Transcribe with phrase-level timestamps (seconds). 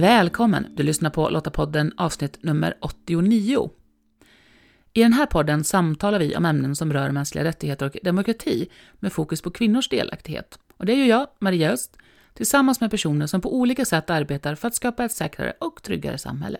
[0.00, 0.66] Välkommen!
[0.76, 3.70] Du lyssnar på Lottapodden avsnitt nummer 89.
[4.92, 9.12] I den här podden samtalar vi om ämnen som rör mänskliga rättigheter och demokrati med
[9.12, 10.58] fokus på kvinnors delaktighet.
[10.76, 11.96] Och det gör jag, Maria Öst,
[12.34, 16.18] tillsammans med personer som på olika sätt arbetar för att skapa ett säkrare och tryggare
[16.18, 16.58] samhälle.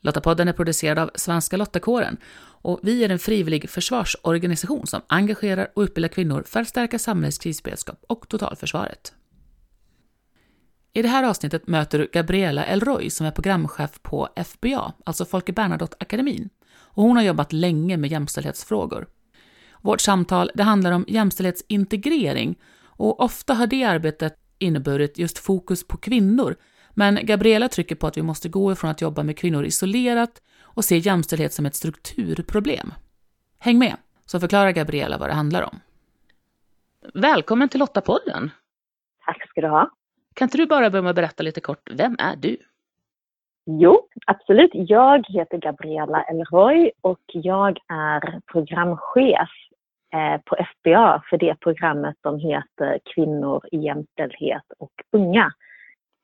[0.00, 5.82] Lottapodden är producerad av Svenska Lottakåren och vi är en frivillig försvarsorganisation som engagerar och
[5.82, 9.12] utbildar kvinnor för att stärka samhällets krisberedskap och totalförsvaret.
[10.94, 15.52] I det här avsnittet möter du Gabriella Elroy som är programchef på FBA, alltså Folke
[15.52, 16.48] Bernadotte-akademin.
[16.74, 19.06] Och hon har jobbat länge med jämställdhetsfrågor.
[19.80, 25.96] Vårt samtal det handlar om jämställdhetsintegrering och ofta har det arbetet inneburit just fokus på
[25.96, 26.56] kvinnor.
[26.90, 30.84] Men Gabriella trycker på att vi måste gå ifrån att jobba med kvinnor isolerat och
[30.84, 32.94] se jämställdhet som ett strukturproblem.
[33.58, 35.80] Häng med, så förklarar Gabriella vad det handlar om.
[37.14, 38.50] Välkommen till Lottapodden!
[39.26, 39.90] Tack ska du ha!
[40.34, 42.56] Kan inte du bara börja med att berätta lite kort, vem är du?
[43.66, 44.70] Jo, absolut.
[44.72, 49.50] Jag heter Gabriella Elroy och jag är programchef
[50.14, 55.52] eh, på FBA för det programmet som heter Kvinnor i jämställdhet och unga.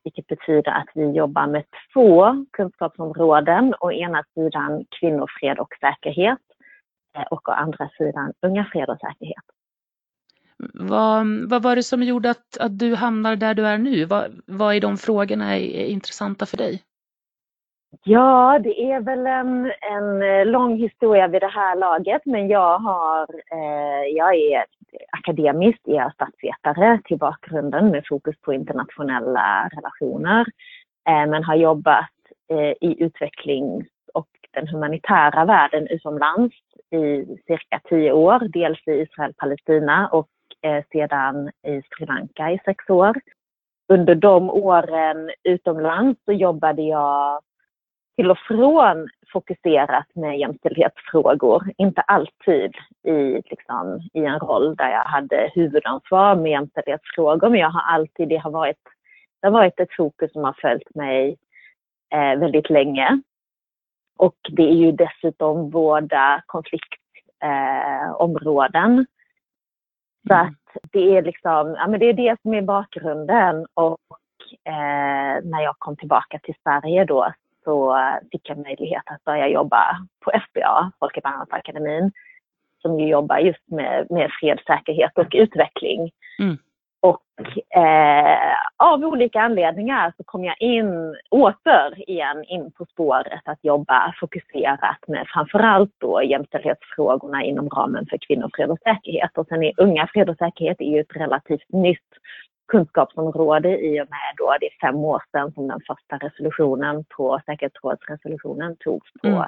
[0.03, 3.75] Vilket betyder att vi jobbar med två kunskapsområden.
[3.79, 6.39] Å ena sidan kvinnor, fred och säkerhet
[7.17, 9.45] eh, och å andra sidan unga, fred och säkerhet.
[10.73, 14.05] Vad, vad var det som gjorde att, att du hamnar där du är nu?
[14.05, 16.83] Vad, vad i de frågorna är, är intressanta för dig?
[18.03, 22.79] Ja, det är väl en, en eh, lång historia vid det här laget, men jag
[22.79, 24.65] har, eh, jag är
[25.11, 30.45] akademisk, jag är statsvetare till bakgrunden med fokus på internationella relationer,
[31.09, 32.09] eh, men har jobbat
[32.51, 36.55] eh, i utvecklings och den humanitära världen utomlands
[36.91, 40.27] i cirka tio år, dels i Israel-Palestina och
[40.61, 43.15] Eh, sedan i Sri Lanka i sex år.
[43.89, 47.41] Under de åren utomlands så jobbade jag
[48.15, 51.63] till och från fokuserat med jämställdhetsfrågor.
[51.77, 57.69] Inte alltid i, liksom, i en roll där jag hade huvudansvar med jämställdhetsfrågor, men jag
[57.69, 58.79] har alltid, det har varit,
[59.41, 61.37] det har varit ett fokus som har följt mig
[62.13, 63.21] eh, väldigt länge.
[64.17, 68.99] Och det är ju dessutom båda konfliktområden.
[68.99, 69.05] Eh,
[70.27, 70.47] så mm.
[70.47, 73.99] att det är liksom, ja men det är det som är bakgrunden och
[74.65, 77.97] eh, när jag kom tillbaka till Sverige då så
[78.31, 82.11] fick jag möjlighet att börja jobba på FBA, Folke Bernadotte-akademin,
[82.81, 86.11] som ju jobbar just med, med fred, säkerhet och utveckling.
[86.39, 86.57] Mm.
[87.01, 93.59] Och eh, av olika anledningar så kom jag in åter igen in på spåret att
[93.61, 99.37] jobba fokuserat med framförallt då jämställdhetsfrågorna inom ramen för kvinnor, fred och säkerhet.
[99.37, 102.09] Och sen är unga fred och säkerhet är ju ett relativt nytt
[102.67, 107.41] kunskapsområde i och med då det är fem år sedan som den första resolutionen på
[107.45, 109.43] säkerhetsrådsresolutionen togs på, mm.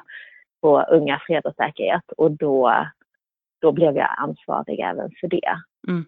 [0.62, 2.12] på unga fred och säkerhet.
[2.18, 2.86] Och då,
[3.62, 5.58] då blev jag ansvarig även för det.
[5.88, 6.06] Mm.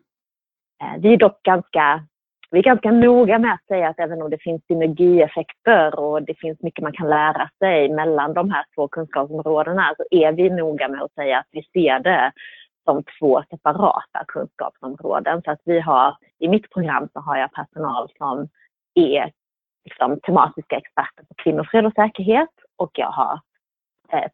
[0.83, 2.03] Eh, vi är dock ganska,
[2.51, 6.39] vi är ganska noga med att säga att även om det finns synergieffekter och det
[6.39, 10.87] finns mycket man kan lära sig mellan de här två kunskapsområdena så är vi noga
[10.87, 12.31] med att säga att vi ser det
[12.85, 15.41] som två separata kunskapsområden.
[15.45, 18.47] Så att vi har, i mitt program så har jag personal som
[18.95, 19.31] är
[19.85, 23.39] liksom, tematiska experter på kvinnor, fred och säkerhet och jag har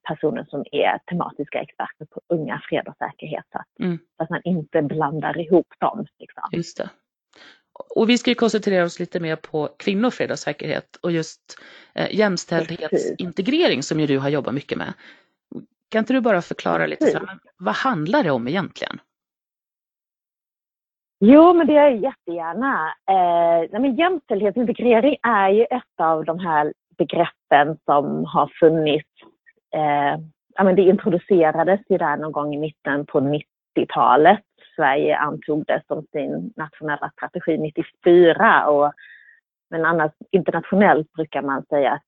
[0.03, 3.45] personer som är tematiska experter på unga, fred och säkerhet.
[3.51, 3.99] Så att, mm.
[4.17, 6.05] att man inte blandar ihop dem.
[6.19, 6.43] Liksom.
[6.51, 6.89] Just det.
[7.95, 11.59] Och vi ska ju koncentrera oss lite mer på kvinnor, fred och säkerhet och just
[11.95, 14.93] eh, jämställdhetsintegrering som ju du har jobbat mycket med.
[15.89, 18.99] Kan inte du bara förklara lite, så här, vad handlar det om egentligen?
[21.19, 22.93] Jo, men det gör jag jättegärna.
[23.09, 29.09] Eh, men jämställdhetsintegrering är ju ett av de här begreppen som har funnits
[29.73, 30.19] eh,
[30.55, 34.43] ja, men det introducerades ju där någon gång i mitten på 90-talet.
[34.75, 38.93] Sverige antog det som sin nationella strategi 94 och
[39.69, 42.03] men annars internationellt brukar man säga att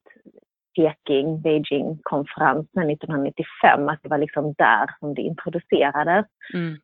[0.76, 6.26] Peking, Beijing-konferensen 1995, att det var liksom där som det introducerades.
[6.54, 6.78] Mm.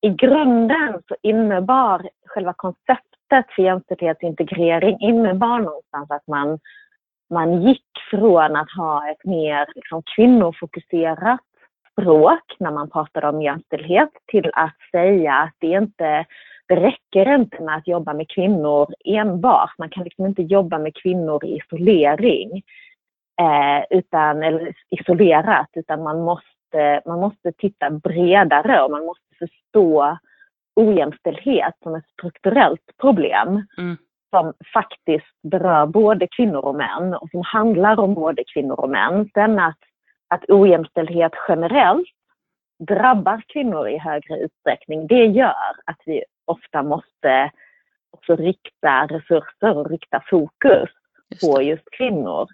[0.00, 6.58] I grunden så innebar själva konceptet för jämställdhetsintegrering innebar någonstans att man
[7.32, 11.40] man gick från att ha ett mer liksom, kvinnofokuserat
[11.92, 16.26] språk när man pratade om jämställdhet till att säga att det inte
[16.68, 19.78] det räcker inte med att jobba med kvinnor enbart.
[19.78, 22.62] Man kan liksom inte jobba med kvinnor i isolering.
[23.40, 30.18] Eh, utan, eller isolerat, utan man måste, man måste titta bredare och man måste förstå
[30.76, 33.66] ojämställdhet som ett strukturellt problem.
[33.78, 33.96] Mm
[34.34, 39.30] som faktiskt berör både kvinnor och män och som handlar om både kvinnor och män.
[39.34, 39.78] Sen att,
[40.28, 42.08] att ojämställdhet generellt
[42.78, 47.50] drabbar kvinnor i högre utsträckning, det gör att vi ofta måste
[48.10, 50.90] också rikta resurser och rikta fokus
[51.30, 52.46] just på just kvinnor.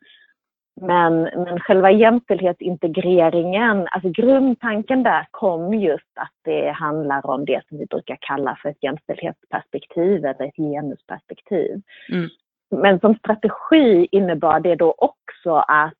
[0.81, 7.79] Men, men själva jämställdhetsintegreringen, alltså grundtanken där kom just att det handlar om det som
[7.79, 11.83] vi brukar kalla för ett jämställdhetsperspektiv eller ett genusperspektiv.
[12.13, 12.29] Mm.
[12.71, 15.99] Men som strategi innebar det då också att,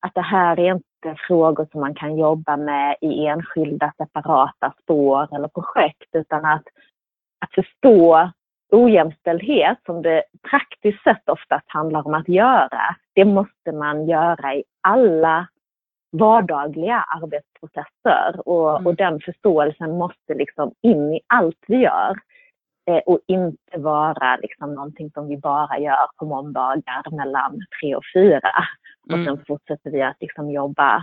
[0.00, 5.34] att det här är inte frågor som man kan jobba med i enskilda separata spår
[5.34, 6.64] eller projekt utan att,
[7.40, 8.30] att förstå
[8.72, 14.64] ojämställdhet som det praktiskt sett oftast handlar om att göra, det måste man göra i
[14.80, 15.48] alla
[16.12, 18.86] vardagliga arbetsprocesser och, mm.
[18.86, 22.16] och den förståelsen måste liksom in i allt vi gör
[22.90, 28.04] eh, och inte vara liksom någonting som vi bara gör på måndagar mellan tre och
[28.14, 28.52] fyra.
[29.08, 29.20] Mm.
[29.20, 30.96] Och sen fortsätter vi att liksom jobba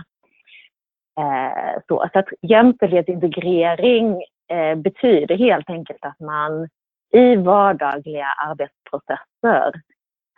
[1.20, 2.08] eh, så.
[2.12, 6.68] Så att jämställdhetsintegrering eh, betyder helt enkelt att man
[7.12, 9.82] i vardagliga arbetsprocesser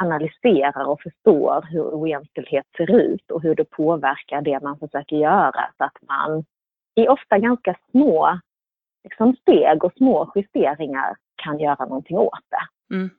[0.02, 5.70] analyserar och förstår hur ojämställdhet ser ut och hur det påverkar det man försöker göra
[5.78, 6.44] så att man
[6.94, 8.40] i ofta ganska små
[9.04, 12.94] liksom steg och små justeringar kan göra någonting åt det.
[12.94, 13.10] Mm.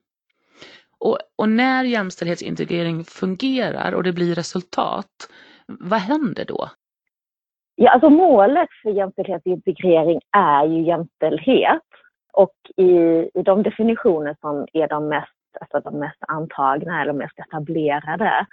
[1.00, 5.30] Och, och, när jämställdhetsintegrering fungerar och det blir resultat,
[5.68, 6.69] vad händer då?
[7.75, 11.81] Ja, alltså målet för jämställdhetsintegrering är ju jämställdhet.
[12.33, 12.92] Och i,
[13.33, 15.31] i de definitioner som är de mest,
[15.62, 18.45] alltså de mest antagna eller mest etablerade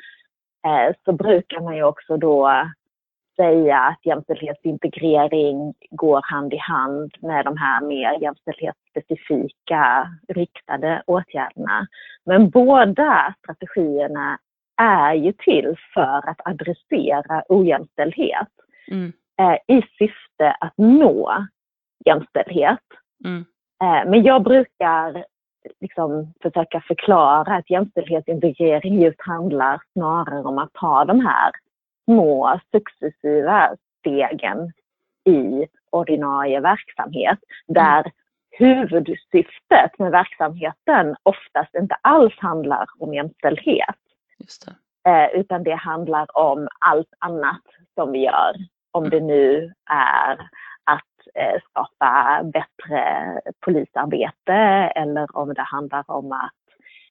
[0.66, 2.50] eh, så brukar man ju också då
[3.36, 11.86] säga att jämställdhetsintegrering går hand i hand med de här mer jämställdhetsspecifika riktade åtgärderna.
[12.24, 14.38] Men båda strategierna
[14.76, 18.48] är ju till för att adressera ojämställdhet
[18.90, 19.12] mm.
[19.40, 21.46] eh, i syfte att nå
[22.04, 22.84] jämställdhet.
[23.24, 23.44] Mm.
[23.82, 25.24] Eh, men jag brukar
[25.80, 31.52] liksom försöka förklara att jämställdhetsintegrering just handlar snarare om att ta de här
[32.04, 34.72] små successiva stegen
[35.24, 38.12] i ordinarie verksamhet där mm.
[38.50, 43.96] huvudsyftet med verksamheten oftast inte alls handlar om jämställdhet.
[44.38, 45.10] Det.
[45.10, 47.62] Eh, utan det handlar om allt annat
[47.94, 48.54] som vi gör.
[48.90, 49.10] Om mm.
[49.10, 50.48] det nu är
[51.70, 54.52] skapa bättre polisarbete
[54.94, 56.64] eller om det handlar om att,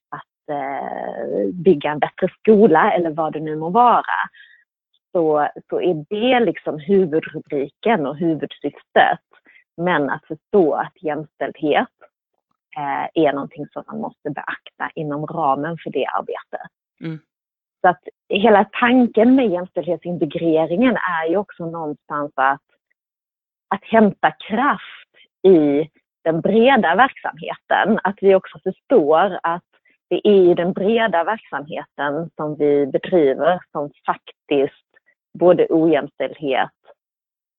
[0.10, 4.30] att eh, bygga en bättre skola eller vad det nu må vara.
[5.12, 9.20] Så, så är det liksom huvudrubriken och huvudsyftet.
[9.78, 11.88] Men att förstå att jämställdhet
[12.78, 16.72] eh, är någonting som man måste beakta inom ramen för det arbetet.
[17.02, 17.20] Mm.
[17.82, 22.62] Så att hela tanken med jämställdhetsintegreringen är ju också någonstans att
[23.68, 25.14] att hämta kraft
[25.48, 25.90] i
[26.24, 28.00] den breda verksamheten.
[28.04, 29.64] Att vi också förstår att
[30.10, 34.88] det är i den breda verksamheten som vi bedriver som faktiskt
[35.40, 36.70] både ojämställdhet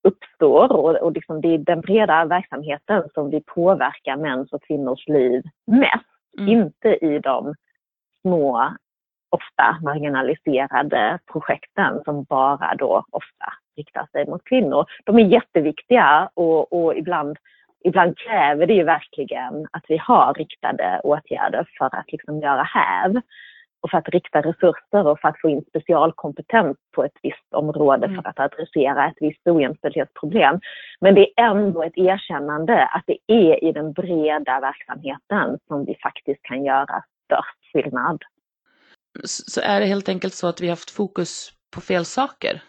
[0.02, 5.09] uppstår och, och liksom det är den breda verksamheten som vi påverkar mäns och kvinnors
[5.09, 6.04] liv mest.
[6.38, 6.49] Mm.
[6.49, 7.54] Inte i de
[8.23, 8.73] små,
[9.30, 14.87] ofta marginaliserade projekten som bara då ofta riktar sig mot kvinnor.
[15.04, 17.37] De är jätteviktiga och, och ibland,
[17.85, 23.20] ibland kräver det ju verkligen att vi har riktade åtgärder för att liksom göra häv
[23.80, 28.06] och för att rikta resurser och för att få in specialkompetens på ett visst område
[28.06, 28.23] mm.
[28.23, 30.61] för att adressera ett visst ojämställdhetsproblem.
[31.00, 35.94] Men det är ändå ett erkännande att det är i den breda verksamheten som vi
[36.02, 38.23] faktiskt kan göra störst skillnad.
[39.25, 42.62] Så är det helt enkelt så att vi har haft fokus på fel saker?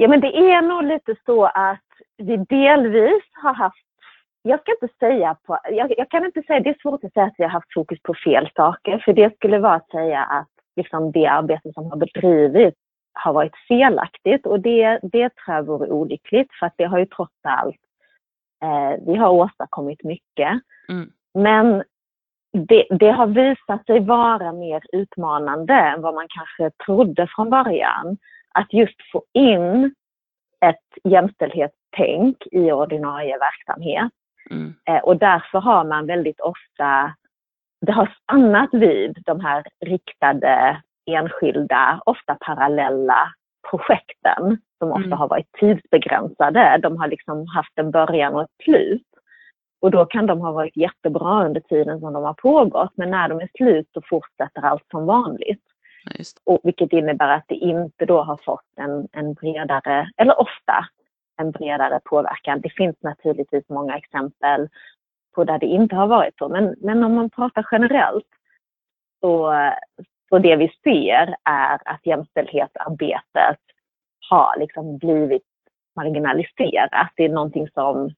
[0.00, 3.84] Ja, men det är nog lite så att vi delvis har haft
[4.42, 7.26] jag ska inte säga på, jag, jag, kan inte säga, det är svårt att säga
[7.26, 10.48] att vi har haft fokus på fel saker, för det skulle vara att säga att
[10.76, 12.76] liksom det arbete som har bedrivits
[13.12, 17.06] har varit felaktigt och det, det tror jag vore olyckligt för att det har ju
[17.06, 17.80] trots allt,
[18.62, 20.60] eh, vi har åstadkommit mycket.
[20.88, 21.10] Mm.
[21.34, 21.82] Men
[22.52, 28.18] det, det, har visat sig vara mer utmanande än vad man kanske trodde från början
[28.54, 29.94] att just få in
[30.66, 34.12] ett jämställdhetstänk i ordinarie verksamhet.
[34.50, 34.74] Mm.
[34.88, 37.14] Eh, och därför har man väldigt ofta,
[37.86, 43.32] det har stannat vid de här riktade, enskilda, ofta parallella
[43.70, 45.18] projekten som ofta mm.
[45.18, 46.78] har varit tidsbegränsade.
[46.82, 49.02] De har liksom haft en början och ett slut.
[49.80, 53.28] Och då kan de ha varit jättebra under tiden som de har pågått, men när
[53.28, 55.62] de är slut så fortsätter allt som vanligt.
[56.14, 60.86] Ja, och vilket innebär att det inte då har fått en, en bredare, eller ofta,
[61.36, 62.60] en bredare påverkan.
[62.60, 64.68] Det finns naturligtvis många exempel
[65.34, 68.26] på där det inte har varit så, men, men om man pratar generellt
[69.20, 69.54] så,
[70.28, 73.58] så det vi ser är att jämställdhetsarbetet
[74.30, 75.42] har liksom blivit
[75.96, 77.12] marginaliserat.
[77.16, 78.14] Det är någonting som,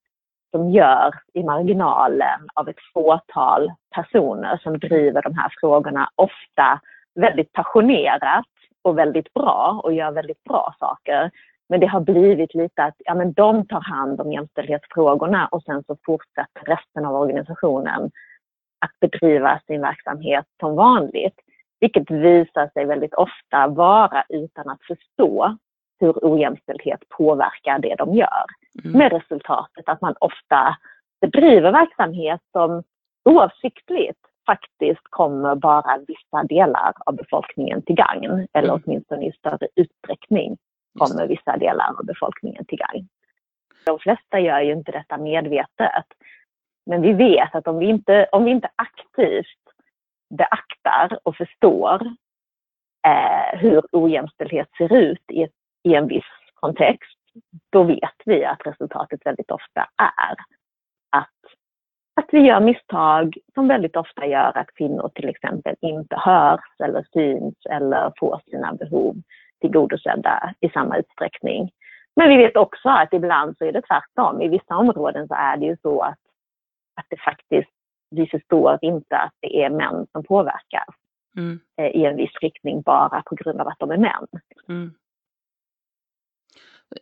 [0.50, 6.80] som görs i marginalen av ett fåtal personer som driver de här frågorna, ofta
[7.20, 8.46] väldigt passionerat
[8.82, 11.30] och väldigt bra och gör väldigt bra saker.
[11.68, 15.84] Men det har blivit lite att ja, men de tar hand om jämställdhetsfrågorna och sen
[15.86, 18.10] så fortsätter resten av organisationen
[18.78, 21.40] att bedriva sin verksamhet som vanligt.
[21.80, 25.56] Vilket visar sig väldigt ofta vara utan att förstå
[26.00, 28.44] hur ojämställdhet påverkar det de gör.
[28.84, 28.98] Mm.
[28.98, 30.76] Med resultatet att man ofta
[31.20, 32.82] bedriver verksamhet som
[33.24, 38.82] oavsiktligt faktiskt kommer bara vissa delar av befolkningen till gagn, eller mm.
[38.84, 40.56] åtminstone i större utsträckning
[40.98, 43.08] kommer vissa delar av befolkningen till gagn.
[43.86, 46.04] De flesta gör ju inte detta medvetet.
[46.86, 49.46] Men vi vet att om vi inte, om vi inte aktivt
[50.38, 52.02] beaktar och förstår
[53.06, 57.18] eh, hur ojämställdhet ser ut i, ett, i en viss kontext,
[57.72, 60.36] då vet vi att resultatet väldigt ofta är
[61.10, 61.38] att,
[62.20, 67.06] att vi gör misstag som väldigt ofta gör att kvinnor till exempel inte hörs eller
[67.12, 69.22] syns eller får sina behov
[69.60, 71.70] tillgodosedda i samma utsträckning.
[72.16, 74.42] Men vi vet också att ibland så är det tvärtom.
[74.42, 76.18] I vissa områden så är det ju så att,
[76.96, 77.70] att det faktiskt,
[78.10, 80.94] vi förstår inte att det är män som påverkas
[81.36, 81.60] mm.
[81.76, 84.26] Eh, i en viss riktning bara på grund av att de är män.
[84.68, 84.94] Mm.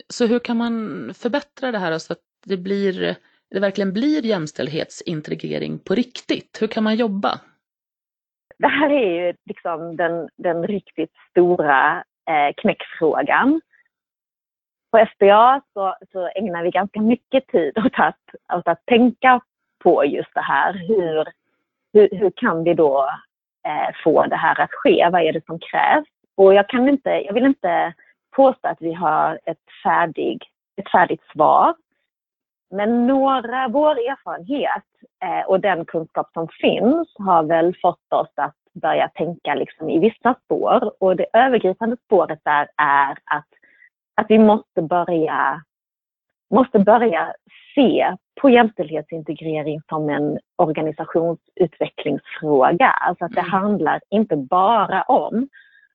[0.08, 0.75] Så hur kan man
[1.14, 3.16] förbättra det här så att det, blir,
[3.50, 6.58] det verkligen blir jämställdhetsintegrering på riktigt?
[6.60, 7.40] Hur kan man jobba?
[8.58, 13.60] Det här är ju liksom den, den riktigt stora eh, knäckfrågan.
[14.90, 18.20] På SBA så, så ägnar vi ganska mycket tid åt att,
[18.52, 19.40] åt att tänka
[19.78, 20.72] på just det här.
[20.72, 21.24] Hur,
[21.92, 23.10] hur, hur kan vi då
[23.66, 25.08] eh, få det här att ske?
[25.12, 26.08] Vad är det som krävs?
[26.36, 27.94] Och jag, kan inte, jag vill inte
[28.36, 30.44] påstå att vi har ett, färdig,
[30.76, 31.74] ett färdigt svar.
[32.70, 34.84] Men några, vår erfarenhet
[35.25, 39.98] eh, och den kunskap som finns har väl fått oss att börja tänka liksom i
[39.98, 40.92] vissa spår.
[41.00, 43.48] Och det övergripande spåret där är att,
[44.14, 45.62] att vi måste börja,
[46.50, 47.34] måste börja
[47.75, 52.88] se på jämställdhetsintegrering som en organisationsutvecklingsfråga.
[52.88, 53.52] Alltså att det mm.
[53.52, 55.48] handlar inte bara om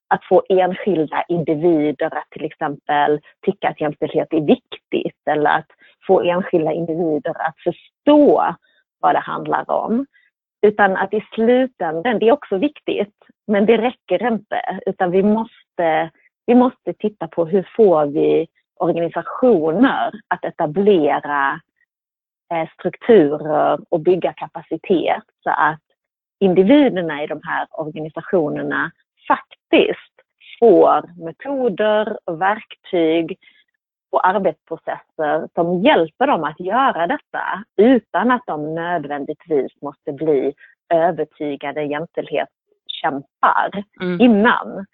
[0.08, 5.68] att få enskilda individer att till exempel tycka att jämställdhet är viktigt eller att
[6.08, 8.56] få enskilda individer att förstå
[9.00, 10.06] vad det handlar om.
[10.62, 13.16] Utan att i slutändan, det är också viktigt,
[13.48, 14.80] men det räcker inte.
[14.86, 16.10] Utan vi måste,
[16.46, 18.48] vi måste titta på hur får vi
[18.80, 21.60] organisationer att etablera
[22.54, 25.82] eh, strukturer och bygga kapacitet så att
[26.40, 28.92] individerna i de här organisationerna
[29.28, 30.14] faktiskt
[30.60, 33.38] får metoder och verktyg
[34.14, 40.54] och arbetsprocesser som hjälper dem att göra detta utan att de nödvändigtvis måste bli
[40.90, 44.22] övertygade jämställdhetskämpar mm.
[44.22, 44.86] innan.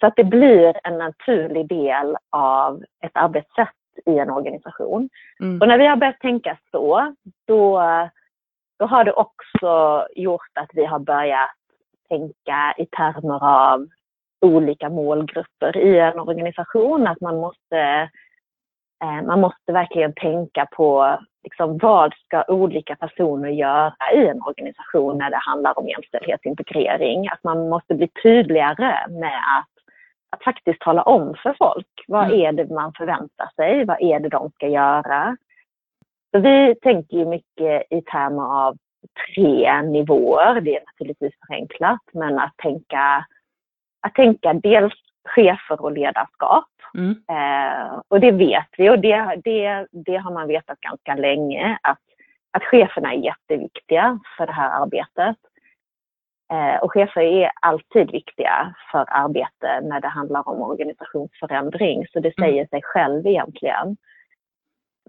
[0.00, 3.68] Så att det blir en naturlig del av ett arbetssätt
[4.06, 5.08] i en organisation.
[5.40, 5.60] Mm.
[5.60, 7.14] Och när vi har börjat tänka så,
[7.46, 7.82] då,
[8.78, 11.50] då har det också gjort att vi har börjat
[12.08, 13.86] tänka i termer av
[14.40, 17.06] olika målgrupper i en organisation.
[17.06, 18.10] Att man måste
[19.26, 25.30] man måste verkligen tänka på liksom, vad ska olika personer göra i en organisation när
[25.30, 27.28] det handlar om jämställdhetsintegrering.
[27.28, 29.68] Att man måste bli tydligare med att,
[30.30, 32.40] att faktiskt tala om för folk vad mm.
[32.40, 35.36] är det man förväntar sig, vad är det de ska göra.
[36.30, 38.76] Så vi tänker ju mycket i termer av
[39.26, 40.60] tre nivåer.
[40.60, 43.26] Det är naturligtvis förenklat, men att tänka,
[44.00, 46.68] att tänka dels chefer och ledarskap.
[46.94, 47.10] Mm.
[47.10, 51.98] Eh, och det vet vi och det, det, det har man vetat ganska länge att,
[52.50, 55.36] att cheferna är jätteviktiga för det här arbetet.
[56.52, 62.34] Eh, och chefer är alltid viktiga för arbete när det handlar om organisationsförändring, så det
[62.34, 62.68] säger mm.
[62.68, 63.96] sig själv egentligen.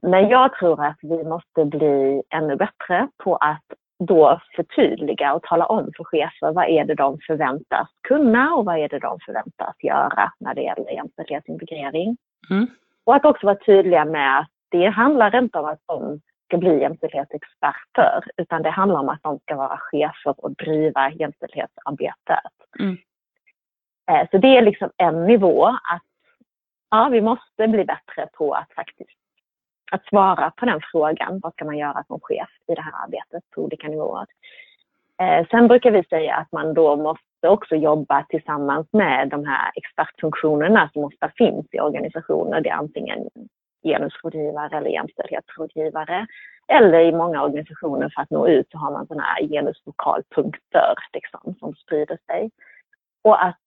[0.01, 3.63] Men jag tror att vi måste bli ännu bättre på att
[4.05, 8.77] då förtydliga och tala om för chefer vad är det de förväntas kunna och vad
[8.77, 12.17] är det de förväntas göra när det gäller jämställdhetsintegrering.
[12.50, 12.67] Mm.
[13.03, 16.79] Och att också vara tydliga med att det handlar inte om att de ska bli
[16.79, 22.53] jämställdhetsexperter, utan det handlar om att de ska vara chefer och driva jämställdhetsarbetet.
[22.79, 22.98] Mm.
[24.12, 26.03] Eh, så det är liksom en nivå att
[26.91, 29.21] ja, vi måste bli bättre på att faktiskt
[29.92, 31.40] att svara på den frågan.
[31.44, 34.26] Vad ska man göra som chef i det här arbetet på olika nivåer?
[35.22, 39.72] Eh, sen brukar vi säga att man då måste också jobba tillsammans med de här
[39.76, 42.62] expertfunktionerna som ofta finns i organisationer.
[42.62, 43.30] Det är antingen
[43.84, 46.28] genusrådgivare eller jämställdhetsrådgivare.
[46.68, 51.56] Eller i många organisationer för att nå ut så har man sådana här genuslokalpunkter liksom,
[51.60, 52.52] som sprider sig.
[53.22, 53.60] Och att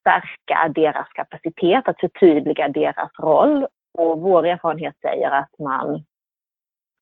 [0.00, 3.66] stärka deras kapacitet, att förtydliga deras roll.
[3.98, 6.04] Och vår erfarenhet säger att man,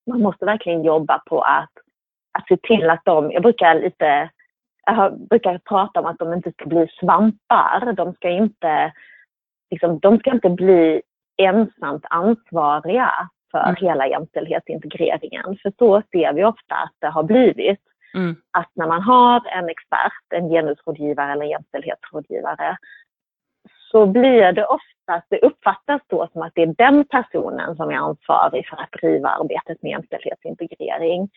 [0.07, 1.73] man måste verkligen jobba på att,
[2.39, 4.31] att se till att de, jag brukar lite
[4.87, 7.93] jag brukar prata om att de inte ska bli svampar.
[7.93, 8.93] De ska inte,
[9.71, 11.03] liksom, de ska inte bli
[11.37, 13.11] ensamt ansvariga
[13.51, 13.77] för mm.
[13.77, 15.59] hela jämställdhetsintegreringen.
[15.63, 17.81] För så ser vi ofta att det har blivit.
[18.15, 18.37] Mm.
[18.51, 22.77] Att när man har en expert, en genusrådgivare eller jämställdhetsrådgivare,
[23.91, 27.97] så blir det oftast, det uppfattas då som att det är den personen som är
[27.97, 31.31] ansvarig för att driva arbetet med jämställdhetsintegrering.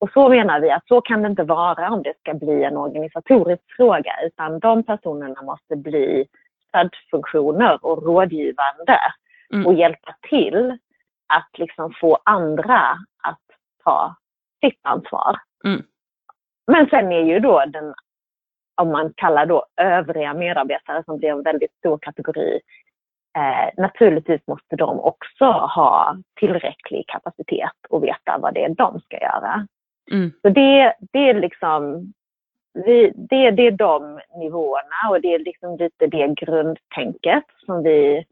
[0.00, 2.76] Och så menar vi att så kan det inte vara om det ska bli en
[2.76, 6.26] organisatorisk fråga, utan de personerna måste bli
[6.68, 8.98] stödfunktioner och rådgivande
[9.52, 9.66] mm.
[9.66, 10.78] och hjälpa till
[11.28, 12.80] att liksom få andra
[13.22, 13.40] att
[13.84, 14.16] ta
[14.64, 15.36] sitt ansvar.
[15.64, 15.82] Mm.
[16.66, 17.94] Men sen är ju då den,
[18.82, 22.60] om man kallar då övriga medarbetare som blir en väldigt stor kategori,
[23.38, 29.20] eh, naturligtvis måste de också ha tillräcklig kapacitet och veta vad det är de ska
[29.20, 29.66] göra.
[30.10, 30.32] Mm.
[30.42, 32.12] Så det, det är liksom
[32.74, 38.24] vi, det, det är de nivåerna och det är liksom lite det grundtänket som vi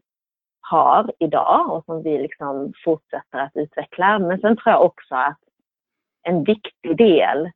[0.61, 4.19] har idag och som vi liksom fortsätter att utveckla.
[4.19, 5.37] Men sen tror jag också att
[6.23, 7.51] en viktig del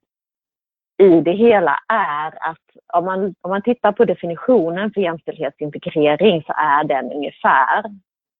[0.97, 6.53] i det hela är att om man, om man tittar på definitionen för jämställdhetsintegrering så
[6.58, 7.79] är den ungefär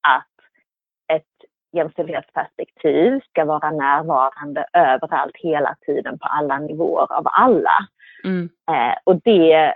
[0.00, 0.26] att
[1.12, 7.88] ett jämställdhetsperspektiv ska vara närvarande överallt hela tiden på alla nivåer av alla.
[8.24, 8.48] Mm.
[8.70, 9.74] Eh, och det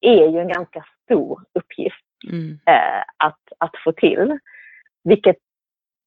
[0.00, 2.58] är ju en ganska stor uppgift mm.
[2.66, 4.38] eh, att, att få till.
[5.04, 5.36] Vilket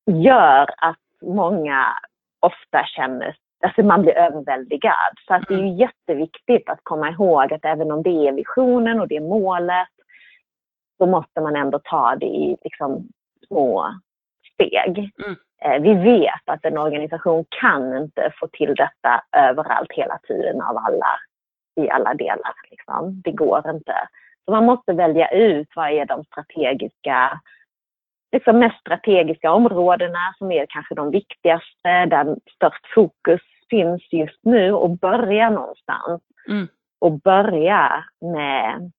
[0.05, 1.85] gör att många
[2.39, 5.13] ofta känner Alltså man blir överväldigad.
[5.27, 5.77] Så att det är ju mm.
[5.77, 9.87] jätteviktigt att komma ihåg att även om det är visionen och det är målet
[10.97, 13.07] så måste man ändå ta det i liksom
[13.47, 13.93] små
[14.53, 15.11] steg.
[15.25, 15.35] Mm.
[15.61, 20.77] Eh, vi vet att en organisation kan inte få till detta överallt hela tiden av
[20.77, 21.19] alla,
[21.75, 22.53] i alla delar.
[22.69, 23.21] Liksom.
[23.23, 23.93] Det går inte.
[24.45, 27.39] Så man måste välja ut vad är de strategiska,
[28.31, 34.73] liksom mest strategiska områdena som är kanske de viktigaste, där störst fokus finns just nu
[34.73, 36.21] och börja någonstans.
[36.47, 36.67] Mm.
[37.01, 38.91] Och börja med,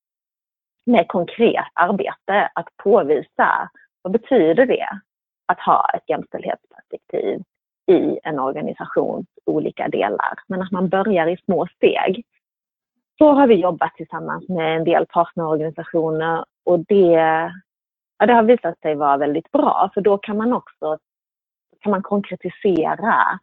[0.87, 3.71] med konkret arbete, att påvisa
[4.03, 4.89] vad betyder det
[5.47, 7.43] att ha ett jämställdhetsperspektiv
[7.87, 10.35] i en organisations olika delar.
[10.47, 12.25] Men att man börjar i små steg
[13.19, 17.53] så har vi jobbat tillsammans med en del partnerorganisationer och det,
[18.21, 20.99] ja, det har visat sig vara väldigt bra för då kan man också
[21.81, 23.41] kan man konkretisera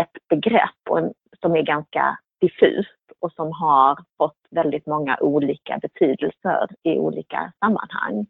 [0.00, 5.78] ett begrepp och en, som är ganska diffust och som har fått väldigt många olika
[5.82, 8.26] betydelser i olika sammanhang.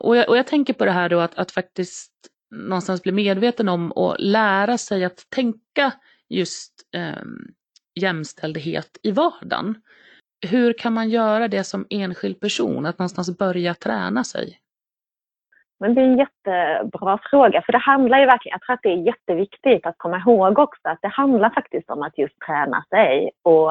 [0.00, 2.12] Och jag, och jag tänker på det här då att, att faktiskt
[2.50, 5.92] någonstans bli medveten om och lära sig att tänka
[6.28, 7.22] just eh,
[8.00, 9.82] jämställdhet i vardagen.
[10.50, 14.58] Hur kan man göra det som enskild person, att någonstans börja träna sig?
[15.80, 18.92] Men det är en jättebra fråga, för det handlar ju verkligen, jag tror att det
[18.92, 23.30] är jätteviktigt att komma ihåg också att det handlar faktiskt om att just träna sig.
[23.42, 23.70] Och,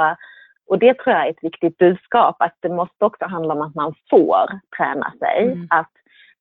[0.68, 3.76] och det tror jag är ett viktigt budskap, att det måste också handla om att
[3.76, 5.44] man får träna sig.
[5.44, 5.68] Mm.
[5.70, 5.92] Att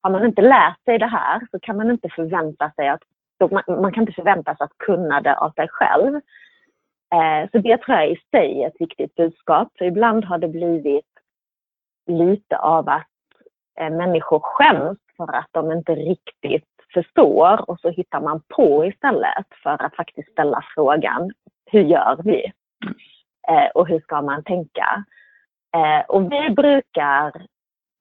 [0.00, 3.02] har man inte lärt sig det här så kan man inte förvänta sig att,
[3.50, 6.20] man, man kan inte förvänta sig att kunna det av sig själv.
[7.12, 9.68] Eh, så det tror jag i sig är ett viktigt budskap.
[9.78, 11.06] För ibland har det blivit
[12.06, 13.06] lite av att
[13.80, 19.46] eh, människor skäms för att de inte riktigt förstår och så hittar man på istället
[19.62, 21.30] för att faktiskt ställa frågan,
[21.70, 22.52] hur gör vi?
[23.48, 25.04] Eh, och hur ska man tänka?
[25.76, 27.32] Eh, och vi brukar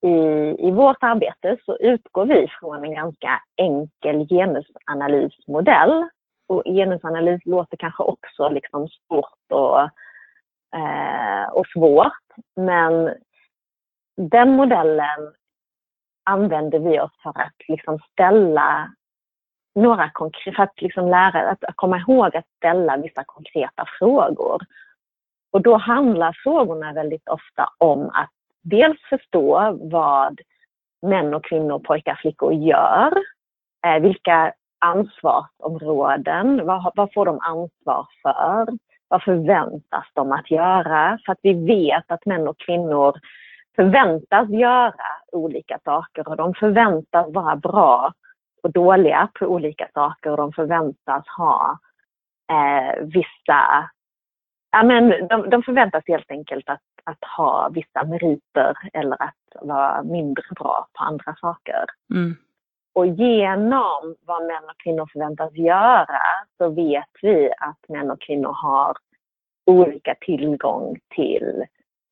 [0.02, 6.08] i, i vårt arbete så utgår vi från en ganska enkel genusanalysmodell
[6.48, 9.82] och genusanalys låter kanske också liksom stort och,
[10.80, 12.24] eh, och svårt.
[12.56, 13.16] Men
[14.18, 15.34] den modellen
[16.24, 18.94] använder vi oss för att liksom ställa
[19.76, 24.62] några konkreta, för att liksom lära, att komma ihåg att ställa vissa konkreta frågor.
[25.52, 30.42] Och då handlar frågorna väldigt ofta om att dels förstå vad
[31.02, 33.14] män och kvinnor, pojkar, flickor gör.
[33.86, 34.54] Eh, vilka
[34.84, 38.68] ansvarsområden, vad, vad får de ansvar för?
[39.08, 41.20] Vad förväntas de att göra?
[41.26, 43.14] För att vi vet att män och kvinnor
[43.76, 44.94] förväntas göra
[45.32, 48.14] olika saker och de förväntas vara bra
[48.64, 51.80] och dåliga på olika saker och de förväntas ha
[52.52, 53.90] eh, vissa
[54.76, 60.04] Ja, men de, de förväntas helt enkelt att, att ha vissa meriter eller att vara
[60.04, 61.86] mindre bra på andra saker.
[62.14, 62.36] Mm.
[62.94, 66.22] Och genom vad män och kvinnor förväntas göra
[66.58, 68.98] så vet vi att män och kvinnor har
[69.66, 71.66] olika tillgång till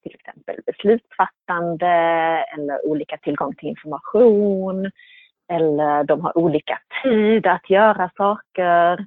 [0.04, 1.88] till exempel beslutsfattande
[2.58, 4.92] eller olika tillgång till information
[5.52, 9.00] eller de har olika tid att göra saker.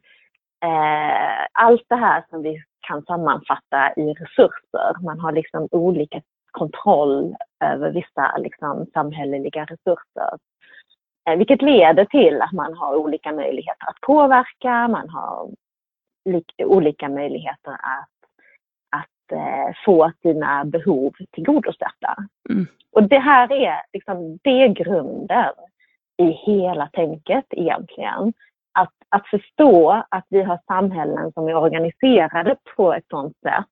[0.64, 5.02] Eh, allt det här som vi kan sammanfatta i resurser.
[5.02, 10.38] Man har liksom olika kontroll över vissa liksom, samhälleliga resurser.
[11.28, 15.50] Eh, vilket leder till att man har olika möjligheter att påverka, man har
[16.64, 18.10] olika möjligheter att,
[18.90, 22.16] att eh, få sina behov tillgodosedda.
[22.50, 22.66] Mm.
[22.92, 25.52] Och det här är liksom, det är grunden
[26.16, 28.32] i hela tänket egentligen.
[28.78, 33.70] Att, att förstå att vi har samhällen som är organiserade på ett sådant sätt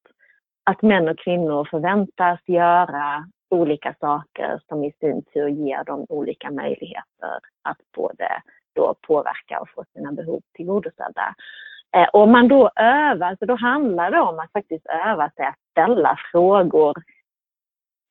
[0.65, 6.51] att män och kvinnor förväntas göra olika saker som i sin tur ger dem olika
[6.51, 8.29] möjligheter att både
[8.75, 11.35] då påverka och få sina behov tillgodosedda.
[11.97, 15.59] Eh, om man då övar, så då handlar det om att faktiskt öva sig att
[15.71, 16.95] ställa frågor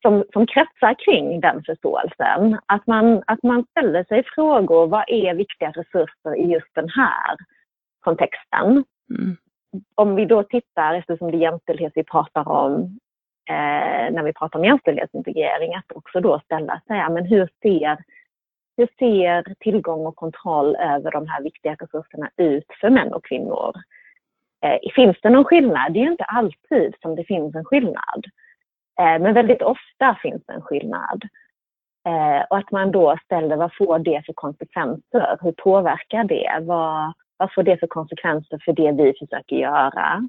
[0.02, 2.58] som, som kretsar kring den förståelsen.
[2.66, 7.36] Att man, att man ställer sig frågor, vad är viktiga resurser i just den här
[8.00, 8.84] kontexten?
[9.10, 9.36] Mm.
[9.94, 12.98] Om vi då tittar, eftersom det är jämställdhet vi pratar om,
[13.48, 17.98] eh, när vi pratar om jämställdhetsintegrering, att också då ställa sig, men hur ser,
[18.76, 23.72] hur ser tillgång och kontroll över de här viktiga resurserna ut för män och kvinnor?
[24.64, 25.92] Eh, finns det någon skillnad?
[25.92, 28.24] Det är ju inte alltid som det finns en skillnad.
[29.00, 31.22] Eh, men väldigt ofta finns det en skillnad.
[32.06, 35.38] Eh, och att man då ställer vad får det för konsekvenser?
[35.40, 36.58] Hur påverkar det?
[36.60, 40.28] Vad, vad får det för konsekvenser för det vi försöker göra?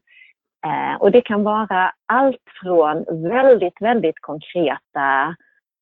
[0.65, 5.35] Eh, och det kan vara allt från väldigt, väldigt konkreta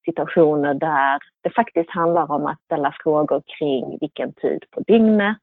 [0.05, 5.37] situationer där det faktiskt handlar om att ställa frågor kring vilken tid på dygnet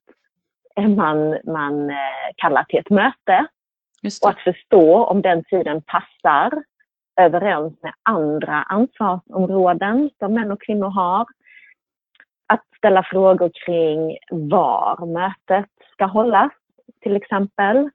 [0.96, 1.92] man, man
[2.36, 3.46] kallar till ett möte.
[4.22, 6.62] Och att förstå om den tiden passar
[7.20, 11.26] överens med andra ansvarsområden som män och kvinnor har.
[12.46, 16.52] Att ställa frågor kring var mötet ska hållas,
[17.00, 17.90] till exempel.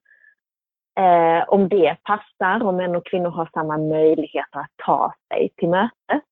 [0.99, 5.69] Eh, om det passar, om män och kvinnor har samma möjligheter att ta sig till
[5.69, 6.23] mötet.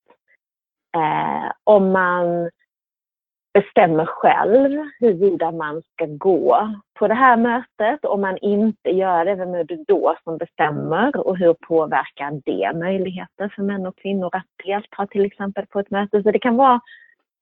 [0.96, 2.50] Eh, om man
[3.54, 8.06] bestämmer själv huruvida man ska gå på det här mötet.
[8.06, 12.80] Om man inte gör det, vem är det då som bestämmer och hur påverkar det
[12.80, 16.24] möjligheter för män och kvinnor att delta till exempel på ett möte?
[16.24, 16.80] Så det kan vara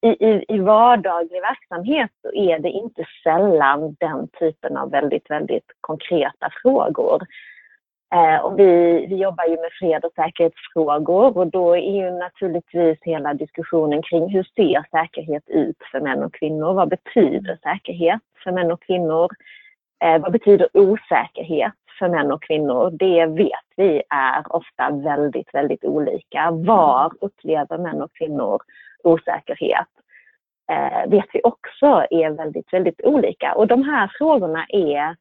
[0.01, 5.71] i, i, i vardaglig verksamhet så är det inte sällan den typen av väldigt, väldigt
[5.81, 7.21] konkreta frågor
[8.15, 12.97] Eh, och vi, vi jobbar ju med fred och säkerhetsfrågor och då är ju naturligtvis
[13.01, 16.73] hela diskussionen kring hur ser säkerhet ut för män och kvinnor?
[16.73, 19.27] Vad betyder säkerhet för män och kvinnor?
[20.03, 22.89] Eh, vad betyder osäkerhet för män och kvinnor?
[22.91, 26.51] Det vet vi är ofta väldigt, väldigt olika.
[26.51, 28.59] Var upplever män och kvinnor
[29.03, 29.87] osäkerhet?
[30.71, 33.53] Eh, vet vi också är väldigt, väldigt olika.
[33.55, 35.15] Och de här frågorna är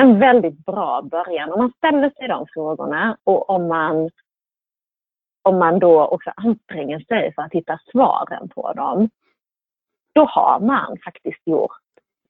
[0.00, 1.52] en väldigt bra början.
[1.52, 4.10] Om man ställer sig de frågorna och om man,
[5.42, 9.10] om man då också anstränger sig för att hitta svaren på dem,
[10.14, 11.80] då har man faktiskt gjort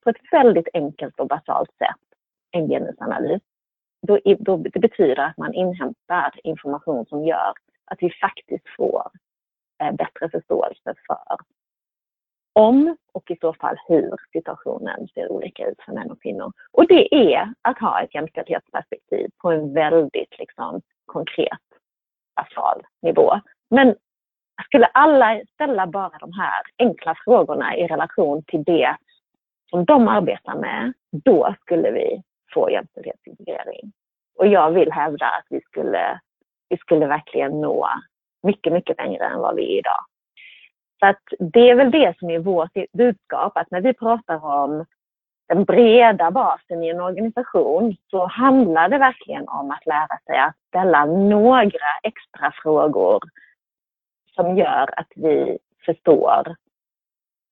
[0.04, 2.18] på ett väldigt enkelt och basalt sätt
[2.50, 3.42] en genusanalys.
[4.06, 7.52] Då, då, det betyder att man inhämtar information som gör
[7.84, 9.10] att vi faktiskt får
[9.84, 11.36] Eh, bättre förståelse för
[12.52, 16.52] om och i så fall hur situationen ser olika ut för män och kvinnor.
[16.72, 21.62] Och det är att ha ett jämställdhetsperspektiv på en väldigt liksom, konkret,
[22.36, 23.40] basal nivå.
[23.70, 23.94] Men
[24.64, 28.96] skulle alla ställa bara de här enkla frågorna i relation till det
[29.70, 32.22] som de arbetar med, då skulle vi
[32.54, 33.92] få jämställdhetsintegrering.
[34.38, 36.20] Och jag vill hävda att vi skulle,
[36.68, 37.88] vi skulle verkligen nå
[38.44, 40.04] mycket, mycket längre än vad vi är idag.
[41.00, 44.84] Så att det är väl det som är vårt budskap, att när vi pratar om
[45.48, 50.56] den breda basen i en organisation så handlar det verkligen om att lära sig att
[50.68, 53.20] ställa några extra frågor
[54.34, 56.56] som gör att vi förstår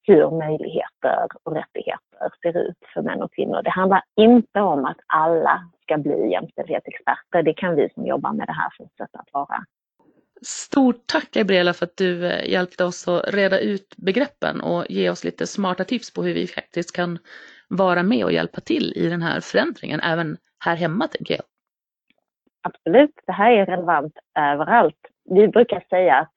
[0.02, 3.62] hur möjligheter och rättigheter ser ut för män och kvinnor.
[3.62, 7.42] Det handlar inte om att alla ska bli jämställdhetsexperter.
[7.42, 9.64] Det kan vi som jobbar med det här fortsätta att vara.
[10.44, 15.10] Stort tack Gabriella för att du eh, hjälpte oss att reda ut begreppen och ge
[15.10, 17.18] oss lite smarta tips på hur vi faktiskt kan
[17.68, 21.44] vara med och hjälpa till i den här förändringen, även här hemma tänker jag.
[22.62, 25.06] Absolut, det här är relevant överallt.
[25.24, 26.32] Vi brukar säga att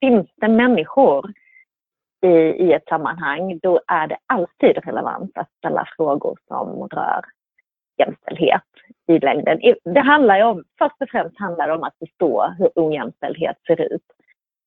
[0.00, 1.32] finns det människor
[2.26, 7.24] i, i ett sammanhang, då är det alltid relevant att ställa frågor som rör
[7.98, 8.62] jämställdhet
[9.08, 9.60] i längden.
[9.84, 13.80] Det handlar ju om, först och främst handlar det om att förstå hur ojämställdhet ser
[13.80, 14.02] ut.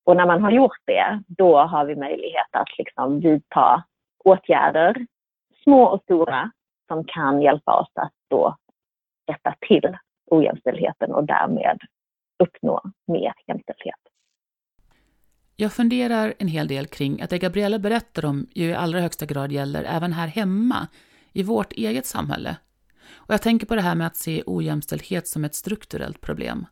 [0.05, 3.83] Och när man har gjort det, då har vi möjlighet att liksom vidta
[4.25, 5.05] åtgärder,
[5.63, 6.51] små och stora,
[6.87, 8.55] som kan hjälpa oss att då
[9.31, 9.97] rätta till
[10.31, 11.79] ojämställdheten och därmed
[12.43, 13.99] uppnå mer jämställdhet.
[15.55, 19.25] Jag funderar en hel del kring att det Gabriella berättar om ju i allra högsta
[19.25, 20.87] grad gäller även här hemma,
[21.33, 22.57] i vårt eget samhälle.
[23.11, 26.65] Och jag tänker på det här med att se ojämställdhet som ett strukturellt problem.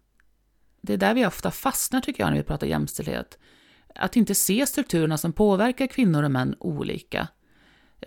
[0.81, 3.37] Det är där vi ofta fastnar tycker jag när vi pratar jämställdhet.
[3.95, 7.27] Att inte se strukturerna som påverkar kvinnor och män olika.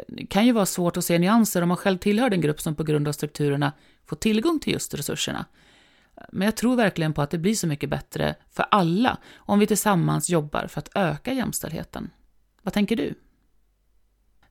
[0.08, 2.74] Det kan ju vara svårt att se nyanser om man själv tillhör den grupp som
[2.74, 3.72] på grund av strukturerna
[4.06, 5.44] får tillgång till just resurserna.
[6.32, 9.66] Men jag tror verkligen på att det blir så mycket bättre för alla om vi
[9.66, 12.10] tillsammans jobbar för att öka jämställdheten.
[12.62, 13.14] Vad tänker du?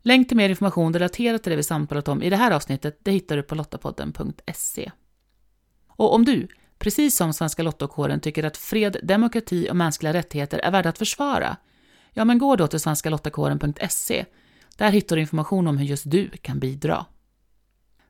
[0.01, 3.11] Länk till mer information relaterat till det vi samtalat om i det här avsnittet det
[3.11, 4.91] hittar du på lottapodden.se.
[5.87, 10.71] Och om du, precis som Svenska Lottokåren, tycker att fred, demokrati och mänskliga rättigheter är
[10.71, 11.57] värda att försvara,
[12.13, 14.25] ja men gå då till svenskalottakåren.se.
[14.77, 17.05] Där hittar du information om hur just du kan bidra.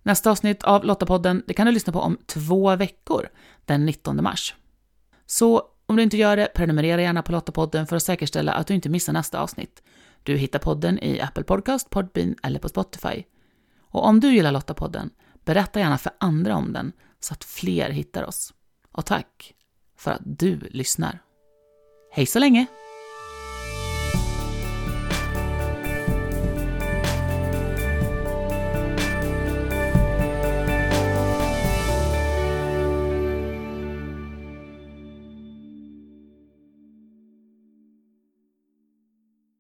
[0.03, 3.29] Nästa avsnitt av Lottapodden det kan du lyssna på om två veckor,
[3.65, 4.55] den 19 mars.
[5.25, 8.73] Så om du inte gör det, prenumerera gärna på Lottapodden för att säkerställa att du
[8.73, 9.83] inte missar nästa avsnitt.
[10.23, 13.23] Du hittar podden i Apple Podcast, Podbean eller på Spotify.
[13.81, 15.09] Och om du gillar Lottapodden,
[15.45, 18.53] berätta gärna för andra om den så att fler hittar oss.
[18.91, 19.53] Och tack
[19.97, 21.19] för att du lyssnar.
[22.11, 22.67] Hej så länge!